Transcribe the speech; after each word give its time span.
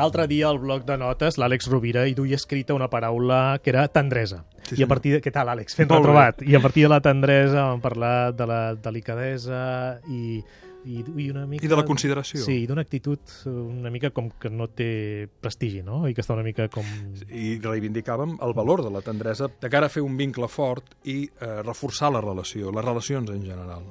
L'altre 0.00 0.24
dia 0.24 0.48
al 0.48 0.56
bloc 0.56 0.86
de 0.88 0.94
notes, 0.96 1.36
l'Àlex 1.36 1.66
Rovira 1.68 2.06
hi 2.08 2.14
duia 2.16 2.38
escrita 2.40 2.72
una 2.72 2.86
paraula 2.88 3.58
que 3.60 3.68
era 3.68 3.82
tendresa. 3.92 4.46
Sí, 4.64 4.78
I 4.78 4.86
a 4.86 4.88
partir 4.88 5.12
de... 5.12 5.18
Què 5.20 5.28
tal, 5.34 5.50
Àlex? 5.52 5.76
Fent 5.76 5.90
retrobat. 5.92 6.40
I 6.40 6.56
a 6.56 6.60
partir 6.64 6.86
de 6.86 6.88
la 6.88 7.02
tendresa 7.04 7.66
vam 7.66 7.82
parlar 7.84 8.32
de 8.32 8.46
la 8.48 8.60
delicadesa 8.80 9.60
i, 10.08 10.40
i, 10.88 11.02
i 11.04 11.28
una 11.28 11.44
mica... 11.50 11.66
I 11.66 11.68
de 11.68 11.76
la 11.76 11.84
consideració. 11.84 12.40
Sí, 12.46 12.62
i 12.62 12.70
d'una 12.70 12.80
actitud 12.86 13.34
una 13.50 13.92
mica 13.92 14.08
com 14.16 14.30
que 14.40 14.48
no 14.48 14.70
té 14.72 15.28
prestigi, 15.28 15.84
no? 15.84 16.06
I 16.08 16.16
que 16.16 16.24
està 16.24 16.32
una 16.32 16.46
mica 16.48 16.70
com... 16.72 16.88
I 17.28 17.58
reivindicàvem 17.60 18.38
el 18.40 18.56
valor 18.56 18.80
de 18.86 18.96
la 18.96 19.04
tendresa 19.04 19.50
de 19.52 19.68
cara 19.68 19.92
a 19.92 19.92
fer 19.92 20.00
un 20.06 20.16
vincle 20.16 20.48
fort 20.48 20.96
i 21.04 21.26
eh, 21.28 21.60
reforçar 21.60 22.08
la 22.16 22.24
relació, 22.24 22.72
les 22.72 22.88
relacions 22.88 23.36
en 23.36 23.44
general. 23.44 23.84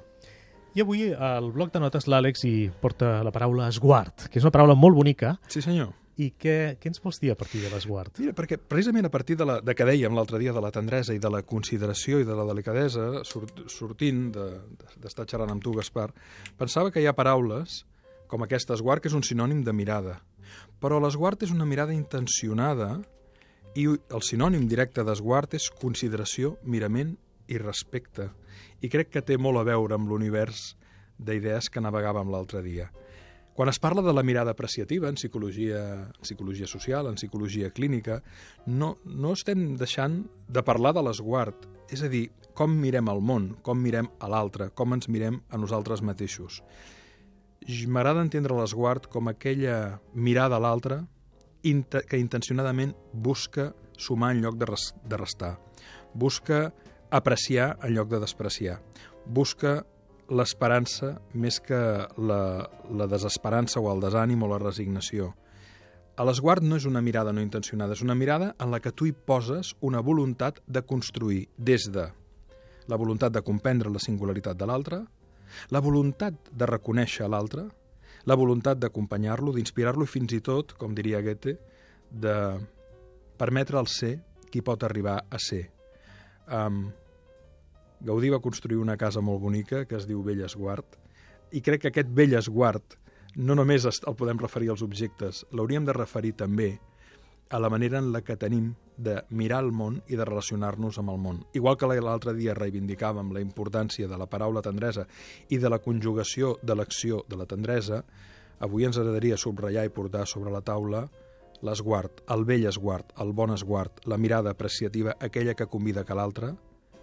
I 0.73 0.81
avui 0.81 1.07
al 1.13 1.53
bloc 1.53 1.69
de 1.73 1.85
notes 1.85 2.09
l'Àlex 2.09 2.49
hi 2.49 2.57
porta 2.81 3.19
la 3.25 3.31
paraula 3.33 3.69
esguard, 3.69 4.29
que 4.29 4.41
és 4.41 4.45
una 4.45 4.53
paraula 4.57 4.73
molt 4.77 4.97
bonica. 4.97 5.37
Sí, 5.49 5.61
senyor. 5.65 5.98
I 6.19 6.33
què, 6.35 6.75
què 6.81 6.89
ens 6.91 6.99
vols 6.99 7.19
dir 7.21 7.29
a 7.31 7.37
partir 7.39 7.61
de 7.63 7.69
l'esguard? 7.71 8.11
Mira, 8.19 8.33
perquè 8.35 8.57
precisament 8.59 9.07
a 9.07 9.11
partir 9.13 9.37
de, 9.39 9.45
la, 9.47 9.59
de 9.63 9.75
que 9.77 9.85
dèiem 9.87 10.15
l'altre 10.17 10.39
dia 10.41 10.51
de 10.51 10.59
la 10.59 10.71
tendresa 10.75 11.13
i 11.15 11.21
de 11.23 11.29
la 11.31 11.39
consideració 11.47 12.19
i 12.19 12.27
de 12.27 12.35
la 12.35 12.43
delicadesa, 12.49 13.21
sort, 13.23 13.61
sortint 13.71 14.25
de- 14.35 14.49
d'estar 14.99 15.23
de, 15.23 15.31
xerrant 15.31 15.53
amb 15.53 15.63
tu, 15.63 15.71
Gaspar, 15.77 16.09
pensava 16.59 16.91
que 16.91 16.99
hi 16.99 17.07
ha 17.07 17.15
paraules 17.15 17.85
com 18.27 18.43
aquesta 18.43 18.75
esguard, 18.75 19.01
que 19.01 19.07
és 19.09 19.15
un 19.15 19.23
sinònim 19.23 19.63
de 19.63 19.71
mirada. 19.73 20.17
Però 20.83 20.99
l'esguard 20.99 21.41
és 21.47 21.53
una 21.55 21.65
mirada 21.65 21.95
intencionada 21.95 22.97
i 23.79 23.85
el 23.87 24.21
sinònim 24.25 24.67
directe 24.67 25.05
d'esguard 25.07 25.55
és 25.55 25.69
consideració, 25.81 26.57
mirament 26.63 27.15
i 27.47 27.57
respecte. 27.61 28.27
I 28.83 28.89
crec 28.91 29.09
que 29.15 29.23
té 29.25 29.37
molt 29.39 29.61
a 29.61 29.65
veure 29.67 29.95
amb 29.95 30.09
l'univers 30.11 30.73
d'idees 31.17 31.71
que 31.71 31.81
navegàvem 31.81 32.29
l'altre 32.31 32.61
dia. 32.65 32.89
Quan 33.59 33.67
es 33.67 33.77
parla 33.77 34.01
de 34.01 34.13
la 34.13 34.23
mirada 34.23 34.51
apreciativa 34.51 35.09
en 35.09 35.15
psicologia, 35.15 36.05
en 36.05 36.21
psicologia 36.21 36.65
social, 36.65 37.07
en 37.07 37.15
psicologia 37.15 37.71
clínica, 37.71 38.21
no, 38.65 38.93
no 39.03 39.33
estem 39.35 39.73
deixant 39.75 40.21
de 40.47 40.63
parlar 40.63 40.93
de 40.95 41.03
l'esguard, 41.03 41.65
és 41.91 41.99
a 41.99 42.07
dir, 42.07 42.29
com 42.55 42.71
mirem 42.79 43.11
el 43.11 43.19
món, 43.19 43.49
com 43.59 43.75
mirem 43.83 44.07
a 44.23 44.29
l'altre, 44.31 44.69
com 44.71 44.95
ens 44.95 45.09
mirem 45.11 45.41
a 45.51 45.59
nosaltres 45.59 45.99
mateixos. 45.99 46.61
M'agrada 47.91 48.23
entendre 48.23 48.55
l'esguard 48.55 49.11
com 49.11 49.27
aquella 49.27 49.99
mirada 50.15 50.55
a 50.55 50.63
l'altre 50.63 51.01
que 51.59 52.23
intencionadament 52.23 52.95
busca 53.11 53.73
sumar 53.99 54.37
en 54.37 54.45
lloc 54.47 54.55
de, 54.55 54.71
res 54.71 54.93
de 55.03 55.19
restar, 55.19 55.57
busca 56.15 56.69
apreciar 57.11 57.73
en 57.83 57.97
lloc 57.99 58.07
de 58.07 58.23
despreciar, 58.23 58.79
busca 59.27 59.81
l'esperança 60.29 61.15
més 61.33 61.59
que 61.63 61.79
la, 62.17 62.41
la 62.93 63.07
desesperança 63.09 63.81
o 63.81 63.89
el 63.91 64.01
desànim 64.03 64.43
o 64.43 64.49
la 64.51 64.59
resignació. 64.61 65.33
A 66.19 66.25
l'esguard 66.27 66.65
no 66.65 66.77
és 66.77 66.85
una 66.85 67.01
mirada 67.01 67.31
no 67.33 67.41
intencionada, 67.41 67.95
és 67.95 68.03
una 68.03 68.15
mirada 68.15 68.53
en 68.59 68.71
la 68.73 68.81
que 68.83 68.91
tu 68.91 69.07
hi 69.07 69.13
poses 69.13 69.73
una 69.81 70.01
voluntat 70.03 70.59
de 70.67 70.83
construir 70.83 71.47
des 71.57 71.87
de 71.91 72.09
la 72.89 72.97
voluntat 72.97 73.31
de 73.31 73.41
comprendre 73.45 73.91
la 73.93 74.01
singularitat 74.01 74.57
de 74.57 74.67
l'altre, 74.67 75.03
la 75.69 75.81
voluntat 75.81 76.49
de 76.51 76.67
reconèixer 76.69 77.29
l'altre, 77.29 77.67
la 78.25 78.35
voluntat 78.35 78.79
d'acompanyar-lo, 78.81 79.53
d'inspirar-lo 79.55 80.05
i 80.05 80.11
fins 80.11 80.33
i 80.35 80.41
tot, 80.45 80.73
com 80.77 80.95
diria 80.97 81.21
Goethe, 81.21 81.55
de 82.09 82.35
permetre 83.39 83.79
al 83.79 83.87
ser 83.87 84.17
qui 84.49 84.61
pot 84.65 84.83
arribar 84.83 85.21
a 85.29 85.39
ser. 85.39 85.69
Um, 86.49 86.89
Gaudí 87.99 88.29
va 88.31 88.39
construir 88.39 88.77
una 88.79 88.95
casa 88.97 89.19
molt 89.19 89.41
bonica 89.43 89.83
que 89.85 89.97
es 89.97 90.05
diu 90.07 90.21
Bellesguard 90.23 90.95
i 91.51 91.59
crec 91.65 91.81
que 91.83 91.89
aquest 91.91 92.11
Bellesguard 92.15 92.95
no 93.35 93.57
només 93.59 93.85
el 93.89 94.15
podem 94.15 94.39
referir 94.39 94.69
als 94.71 94.83
objectes, 94.85 95.43
l'hauríem 95.51 95.85
de 95.85 95.93
referir 95.93 96.31
també 96.39 96.77
a 97.49 97.59
la 97.59 97.69
manera 97.69 97.99
en 97.99 98.11
la 98.13 98.21
que 98.21 98.37
tenim 98.37 98.73
de 98.95 99.17
mirar 99.29 99.59
el 99.65 99.71
món 99.73 99.99
i 100.07 100.15
de 100.15 100.25
relacionar-nos 100.25 100.99
amb 101.01 101.11
el 101.11 101.17
món. 101.17 101.41
Igual 101.53 101.77
que 101.77 101.87
l'altre 101.89 102.33
dia 102.37 102.53
reivindicàvem 102.53 103.33
la 103.33 103.41
importància 103.41 104.07
de 104.07 104.17
la 104.17 104.29
paraula 104.29 104.61
tendresa 104.61 105.07
i 105.49 105.57
de 105.57 105.69
la 105.69 105.79
conjugació 105.79 106.57
de 106.61 106.75
l'acció 106.75 107.23
de 107.27 107.35
la 107.35 107.47
tendresa, 107.49 108.03
avui 108.59 108.85
ens 108.85 108.97
agradaria 108.97 109.37
subratllar 109.37 109.85
i 109.85 109.93
portar 109.93 110.27
sobre 110.27 110.51
la 110.51 110.61
taula 110.61 111.07
l'esguard, 111.61 112.23
el 112.29 112.45
vell 112.45 112.67
esguard, 112.69 113.11
el 113.19 113.33
bon 113.33 113.51
esguard, 113.51 114.05
la 114.05 114.17
mirada 114.17 114.51
apreciativa, 114.51 115.17
aquella 115.19 115.55
que 115.55 115.67
convida 115.67 116.05
que 116.05 116.15
l'altre 116.15 116.53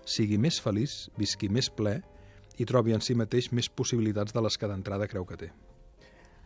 sigui 0.06 0.38
més 0.38 0.60
feliç, 0.62 1.06
visqui 1.18 1.50
més 1.52 1.68
ple 1.68 1.98
i 2.56 2.64
trobi 2.64 2.94
en 2.96 3.04
si 3.04 3.18
mateix 3.18 3.50
més 3.52 3.68
possibilitats 3.68 4.32
de 4.32 4.42
les 4.42 4.56
que 4.56 4.70
d'entrada 4.70 5.08
creu 5.10 5.26
que 5.28 5.40
té. 5.44 5.50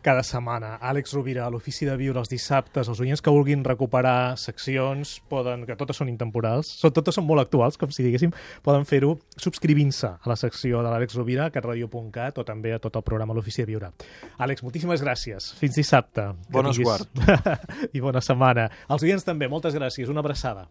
Cada 0.01 0.23
setmana, 0.25 0.79
Àlex 0.81 1.13
Rovira, 1.13 1.43
a 1.45 1.51
l'Ofici 1.53 1.85
de 1.85 1.93
Viure 2.01 2.17
els 2.23 2.31
dissabtes, 2.33 2.89
els 2.89 3.03
oients 3.05 3.21
que 3.21 3.33
vulguin 3.35 3.61
recuperar 3.67 4.39
seccions, 4.41 5.19
poden, 5.29 5.67
que 5.69 5.77
totes 5.77 6.01
són 6.01 6.09
intemporals, 6.09 6.71
són, 6.81 6.95
totes 6.97 7.19
són 7.19 7.27
molt 7.29 7.45
actuals, 7.45 7.77
com 7.77 7.93
si 7.93 8.07
diguéssim, 8.07 8.33
poden 8.65 8.89
fer-ho 8.89 9.13
subscrivint-se 9.37 10.15
a 10.17 10.33
la 10.33 10.39
secció 10.41 10.81
de 10.81 10.89
l'Àlex 10.89 11.21
Rovira, 11.21 11.51
a 11.51 11.53
catradio.cat 11.53 12.41
o 12.41 12.49
també 12.49 12.73
a 12.73 12.81
tot 12.81 12.97
el 12.97 13.05
programa 13.05 13.37
l'Ofici 13.37 13.61
de 13.61 13.69
Viure. 13.75 13.93
Àlex, 14.41 14.65
moltíssimes 14.65 15.05
gràcies. 15.05 15.53
Fins 15.61 15.77
dissabte. 15.77 16.31
Bon 16.49 16.73
esguard. 16.73 17.13
I 17.93 18.01
bona 18.01 18.25
setmana. 18.25 18.71
Els 18.89 19.05
oients 19.05 19.29
també, 19.29 19.53
moltes 19.53 19.77
gràcies. 19.77 20.09
Una 20.09 20.25
abraçada. 20.25 20.71